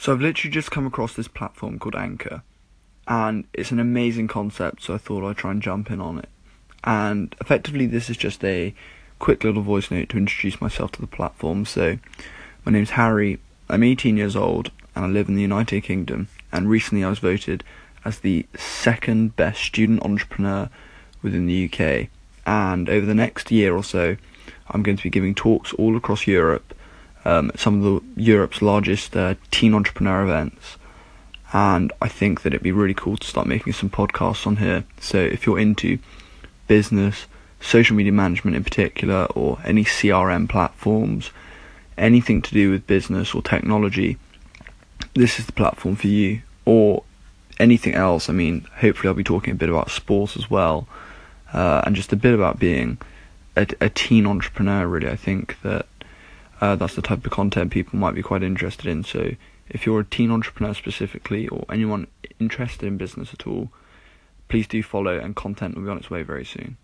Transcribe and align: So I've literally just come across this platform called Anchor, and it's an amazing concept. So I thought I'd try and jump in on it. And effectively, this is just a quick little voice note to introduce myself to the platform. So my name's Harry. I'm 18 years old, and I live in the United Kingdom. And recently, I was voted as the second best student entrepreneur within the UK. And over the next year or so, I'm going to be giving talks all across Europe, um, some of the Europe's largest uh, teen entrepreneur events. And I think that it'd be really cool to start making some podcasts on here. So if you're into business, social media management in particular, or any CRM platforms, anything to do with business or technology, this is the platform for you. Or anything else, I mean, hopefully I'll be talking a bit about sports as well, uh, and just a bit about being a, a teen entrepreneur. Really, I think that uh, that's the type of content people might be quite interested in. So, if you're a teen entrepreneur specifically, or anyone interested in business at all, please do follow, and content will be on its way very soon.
So 0.00 0.12
I've 0.12 0.20
literally 0.20 0.52
just 0.52 0.70
come 0.70 0.86
across 0.86 1.14
this 1.14 1.26
platform 1.26 1.80
called 1.80 1.96
Anchor, 1.96 2.42
and 3.08 3.44
it's 3.52 3.72
an 3.72 3.80
amazing 3.80 4.28
concept. 4.28 4.84
So 4.84 4.94
I 4.94 4.98
thought 4.98 5.28
I'd 5.28 5.36
try 5.36 5.50
and 5.50 5.60
jump 5.60 5.90
in 5.90 6.00
on 6.00 6.20
it. 6.20 6.28
And 6.84 7.34
effectively, 7.40 7.86
this 7.86 8.08
is 8.08 8.16
just 8.16 8.44
a 8.44 8.72
quick 9.18 9.42
little 9.42 9.62
voice 9.62 9.90
note 9.90 10.10
to 10.10 10.16
introduce 10.16 10.60
myself 10.60 10.92
to 10.92 11.00
the 11.00 11.08
platform. 11.08 11.64
So 11.64 11.98
my 12.64 12.70
name's 12.70 12.90
Harry. 12.90 13.40
I'm 13.68 13.82
18 13.82 14.16
years 14.16 14.36
old, 14.36 14.70
and 14.94 15.04
I 15.04 15.08
live 15.08 15.28
in 15.28 15.34
the 15.34 15.42
United 15.42 15.80
Kingdom. 15.82 16.28
And 16.52 16.70
recently, 16.70 17.02
I 17.02 17.10
was 17.10 17.18
voted 17.18 17.64
as 18.04 18.20
the 18.20 18.46
second 18.56 19.34
best 19.34 19.60
student 19.60 20.04
entrepreneur 20.04 20.70
within 21.22 21.46
the 21.46 21.64
UK. 21.64 22.08
And 22.46 22.88
over 22.88 23.04
the 23.04 23.16
next 23.16 23.50
year 23.50 23.74
or 23.74 23.82
so, 23.82 24.16
I'm 24.68 24.84
going 24.84 24.96
to 24.96 25.02
be 25.02 25.10
giving 25.10 25.34
talks 25.34 25.72
all 25.72 25.96
across 25.96 26.28
Europe, 26.28 26.72
um, 27.24 27.50
some 27.56 27.78
of 27.78 27.82
the 27.82 28.22
Europe's 28.22 28.62
largest 28.62 29.16
uh, 29.16 29.34
teen 29.50 29.74
entrepreneur 29.74 30.22
events. 30.22 30.76
And 31.52 31.92
I 32.02 32.08
think 32.08 32.42
that 32.42 32.52
it'd 32.52 32.62
be 32.62 32.72
really 32.72 32.94
cool 32.94 33.16
to 33.16 33.26
start 33.26 33.46
making 33.46 33.72
some 33.72 33.88
podcasts 33.88 34.46
on 34.46 34.56
here. 34.56 34.84
So 35.00 35.18
if 35.18 35.46
you're 35.46 35.58
into 35.58 35.98
business, 36.66 37.26
social 37.60 37.96
media 37.96 38.12
management 38.12 38.56
in 38.56 38.64
particular, 38.64 39.24
or 39.34 39.58
any 39.64 39.84
CRM 39.84 40.48
platforms, 40.48 41.30
anything 41.96 42.42
to 42.42 42.52
do 42.52 42.70
with 42.70 42.86
business 42.86 43.34
or 43.34 43.42
technology, 43.42 44.18
this 45.14 45.38
is 45.38 45.46
the 45.46 45.52
platform 45.52 45.96
for 45.96 46.08
you. 46.08 46.42
Or 46.66 47.02
anything 47.58 47.94
else, 47.94 48.28
I 48.28 48.34
mean, 48.34 48.66
hopefully 48.76 49.08
I'll 49.08 49.14
be 49.14 49.24
talking 49.24 49.52
a 49.52 49.56
bit 49.56 49.70
about 49.70 49.90
sports 49.90 50.36
as 50.36 50.50
well, 50.50 50.86
uh, 51.52 51.82
and 51.86 51.96
just 51.96 52.12
a 52.12 52.16
bit 52.16 52.34
about 52.34 52.58
being 52.58 52.98
a, 53.56 53.66
a 53.80 53.88
teen 53.88 54.26
entrepreneur. 54.26 54.86
Really, 54.86 55.08
I 55.08 55.16
think 55.16 55.60
that 55.62 55.86
uh, 56.60 56.76
that's 56.76 56.94
the 56.94 57.02
type 57.02 57.24
of 57.24 57.32
content 57.32 57.70
people 57.70 57.98
might 57.98 58.14
be 58.14 58.22
quite 58.22 58.42
interested 58.42 58.86
in. 58.86 59.04
So, 59.04 59.32
if 59.68 59.84
you're 59.84 60.00
a 60.00 60.04
teen 60.04 60.30
entrepreneur 60.30 60.74
specifically, 60.74 61.46
or 61.48 61.64
anyone 61.70 62.06
interested 62.38 62.86
in 62.86 62.96
business 62.96 63.34
at 63.34 63.46
all, 63.46 63.70
please 64.48 64.66
do 64.66 64.82
follow, 64.82 65.18
and 65.18 65.36
content 65.36 65.74
will 65.74 65.82
be 65.82 65.90
on 65.90 65.98
its 65.98 66.10
way 66.10 66.22
very 66.22 66.44
soon. 66.44 66.76